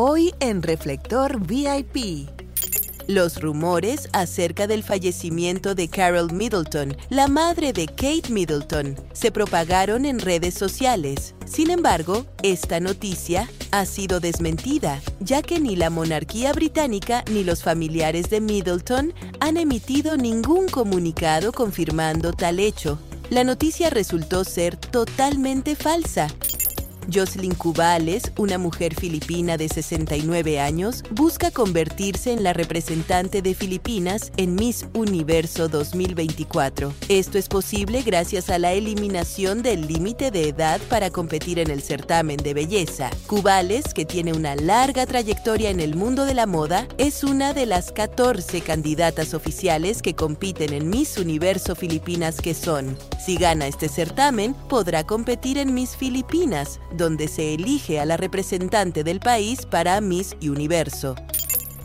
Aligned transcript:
Hoy 0.00 0.32
en 0.38 0.62
Reflector 0.62 1.44
VIP. 1.44 2.28
Los 3.08 3.40
rumores 3.40 4.08
acerca 4.12 4.68
del 4.68 4.84
fallecimiento 4.84 5.74
de 5.74 5.88
Carol 5.88 6.32
Middleton, 6.32 6.96
la 7.10 7.26
madre 7.26 7.72
de 7.72 7.86
Kate 7.86 8.30
Middleton, 8.30 8.94
se 9.12 9.32
propagaron 9.32 10.04
en 10.04 10.20
redes 10.20 10.54
sociales. 10.54 11.34
Sin 11.46 11.72
embargo, 11.72 12.26
esta 12.44 12.78
noticia 12.78 13.50
ha 13.72 13.84
sido 13.86 14.20
desmentida, 14.20 15.02
ya 15.18 15.42
que 15.42 15.58
ni 15.58 15.74
la 15.74 15.90
monarquía 15.90 16.52
británica 16.52 17.24
ni 17.32 17.42
los 17.42 17.64
familiares 17.64 18.30
de 18.30 18.40
Middleton 18.40 19.12
han 19.40 19.56
emitido 19.56 20.16
ningún 20.16 20.68
comunicado 20.68 21.50
confirmando 21.50 22.32
tal 22.32 22.60
hecho. 22.60 23.00
La 23.30 23.42
noticia 23.42 23.90
resultó 23.90 24.44
ser 24.44 24.76
totalmente 24.76 25.74
falsa 25.74 26.28
Jocelyn 27.12 27.54
Cubales, 27.54 28.32
una 28.36 28.58
mujer 28.58 28.94
filipina 28.94 29.56
de 29.56 29.68
69 29.68 30.60
años, 30.60 31.02
busca 31.10 31.50
convertirse 31.50 32.32
en 32.32 32.42
la 32.42 32.52
representante 32.52 33.42
de 33.42 33.54
Filipinas 33.54 34.30
en 34.36 34.54
Miss 34.54 34.86
Universo 34.94 35.68
2024. 35.68 36.92
Esto 37.08 37.38
es 37.38 37.48
posible 37.48 38.02
gracias 38.02 38.50
a 38.50 38.58
la 38.58 38.72
eliminación 38.72 39.62
del 39.62 39.86
límite 39.86 40.30
de 40.30 40.48
edad 40.48 40.80
para 40.88 41.10
competir 41.10 41.58
en 41.58 41.70
el 41.70 41.82
certamen 41.82 42.36
de 42.36 42.54
belleza. 42.54 43.10
Cubales, 43.26 43.94
que 43.94 44.04
tiene 44.04 44.32
una 44.32 44.54
larga 44.54 45.06
trayectoria 45.06 45.70
en 45.70 45.80
el 45.80 45.96
mundo 45.96 46.24
de 46.24 46.34
la 46.34 46.46
moda, 46.46 46.86
es 46.98 47.24
una 47.24 47.54
de 47.54 47.66
las 47.66 47.92
14 47.92 48.60
candidatas 48.60 49.34
oficiales 49.34 50.02
que 50.02 50.14
compiten 50.14 50.72
en 50.72 50.90
Miss 50.90 51.16
Universo 51.16 51.74
Filipinas 51.74 52.40
que 52.40 52.54
son. 52.54 52.96
Si 53.24 53.36
gana 53.36 53.66
este 53.66 53.88
certamen, 53.88 54.54
podrá 54.68 55.04
competir 55.04 55.58
en 55.58 55.74
Miss 55.74 55.96
Filipinas, 55.96 56.80
donde 56.98 57.28
se 57.28 57.54
elige 57.54 57.98
a 57.98 58.04
la 58.04 58.18
representante 58.18 59.02
del 59.04 59.20
país 59.20 59.64
para 59.64 60.02
Miss 60.02 60.36
Universo. 60.42 61.14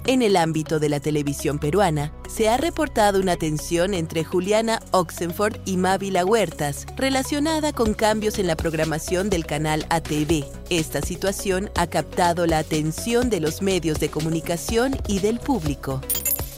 En 0.05 0.21
el 0.21 0.35
ámbito 0.35 0.79
de 0.79 0.89
la 0.89 0.99
televisión 0.99 1.59
peruana, 1.59 2.11
se 2.27 2.49
ha 2.49 2.57
reportado 2.57 3.21
una 3.21 3.37
tensión 3.37 3.93
entre 3.93 4.25
Juliana 4.25 4.81
Oxenford 4.91 5.61
y 5.63 5.77
Mávila 5.77 6.25
Huertas, 6.25 6.85
relacionada 6.97 7.71
con 7.71 7.93
cambios 7.93 8.37
en 8.37 8.47
la 8.47 8.57
programación 8.57 9.29
del 9.29 9.45
canal 9.45 9.85
ATV. 9.89 10.43
Esta 10.69 11.01
situación 11.01 11.69
ha 11.77 11.87
captado 11.87 12.45
la 12.47 12.57
atención 12.57 13.29
de 13.29 13.39
los 13.39 13.61
medios 13.61 14.01
de 14.01 14.09
comunicación 14.09 14.97
y 15.07 15.19
del 15.19 15.39
público. 15.39 16.01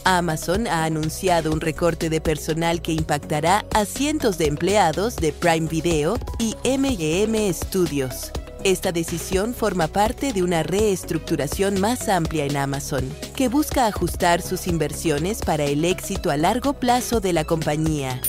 Amazon 0.06 0.66
ha 0.68 0.86
anunciado 0.86 1.52
un 1.52 1.62
recorte 1.62 2.10
de 2.10 2.22
personal 2.22 2.82
que 2.82 2.94
impactará 2.94 3.66
a 3.74 3.86
cientos 3.86 4.40
de 4.40 4.46
empleados 4.46 5.18
de 5.18 5.34
Prime 5.34 5.68
Video 5.68 6.18
y 6.40 6.56
MGM 6.64 7.54
Studios. 7.54 8.32
Esta 8.66 8.92
decisión 8.92 9.54
forma 9.54 9.88
parte 9.88 10.34
de 10.34 10.42
una 10.42 10.64
reestructuración 10.64 11.80
más 11.80 12.10
amplia 12.10 12.46
en 12.46 12.58
Amazon, 12.58 13.08
que 13.36 13.48
busca 13.48 13.86
ajustar 13.86 14.42
sus 14.42 14.66
inversiones 14.66 15.44
para 15.44 15.66
el 15.66 15.86
éxito 15.86 16.32
a 16.32 16.38
largo 16.38 16.74
plazo 16.74 17.20
de 17.20 17.32
la 17.32 17.44
compañía. 17.44 18.20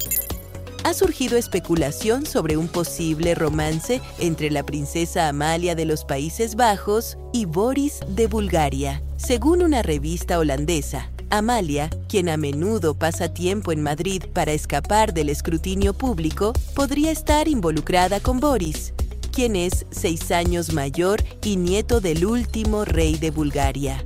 Ha 0.85 0.93
surgido 0.93 1.39
especulación 1.39 2.27
sobre 2.27 2.59
un 2.59 2.69
posible 2.69 3.35
romance 3.35 4.03
entre 4.19 4.51
la 4.51 4.63
princesa 4.63 5.29
Amalia 5.29 5.75
de 5.75 5.87
los 5.87 6.05
Países 6.05 6.55
Bajos 6.55 7.17
y 7.33 7.47
Boris 7.47 8.01
de 8.07 8.27
Bulgaria, 8.27 9.03
según 9.17 9.63
una 9.63 9.81
revista 9.81 10.39
holandesa. 10.39 11.11
Amalia, 11.31 11.89
quien 12.11 12.29
a 12.29 12.37
menudo 12.37 12.93
pasa 12.93 13.33
tiempo 13.33 13.73
en 13.73 13.83
Madrid 13.83 14.23
para 14.35 14.53
escapar 14.53 15.15
del 15.15 15.31
escrutinio 15.31 15.95
público, 15.95 16.53
podría 16.75 17.11
estar 17.11 17.49
involucrada 17.49 18.21
con 18.21 18.39
Boris, 18.39 18.93
quien 19.37 19.55
es 19.55 19.85
seis 19.91 20.31
años 20.31 20.73
mayor 20.73 21.23
y 21.45 21.57
nieto 21.57 22.01
del 22.01 22.25
último 22.25 22.87
rey 22.87 23.19
de 23.19 23.31
Bulgaria. 23.31 24.03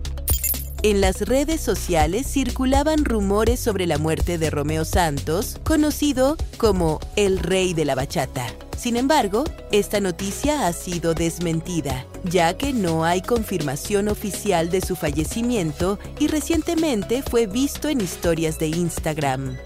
En 0.82 1.00
las 1.00 1.20
redes 1.20 1.60
sociales 1.60 2.26
circulaban 2.26 3.04
rumores 3.04 3.60
sobre 3.60 3.86
la 3.86 3.96
muerte 3.96 4.38
de 4.38 4.50
Romeo 4.50 4.84
Santos, 4.84 5.60
conocido 5.62 6.36
como 6.56 6.98
el 7.14 7.38
rey 7.38 7.74
de 7.74 7.84
la 7.84 7.94
bachata. 7.94 8.44
Sin 8.76 8.96
embargo, 8.96 9.44
esta 9.70 10.00
noticia 10.00 10.66
ha 10.66 10.72
sido 10.72 11.14
desmentida, 11.14 12.06
ya 12.24 12.56
que 12.56 12.72
no 12.72 13.04
hay 13.04 13.22
confirmación 13.22 14.08
oficial 14.08 14.68
de 14.68 14.80
su 14.80 14.96
fallecimiento 14.96 16.00
y 16.18 16.26
recientemente 16.26 17.22
fue 17.22 17.46
visto 17.46 17.88
en 17.88 18.00
historias 18.00 18.58
de 18.58 18.66
Instagram. 18.66 19.56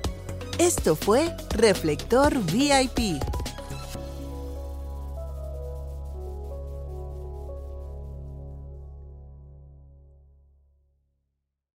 Esto 0.59 0.95
fue 0.95 1.35
Reflector 1.57 2.39
VIP 2.53 3.19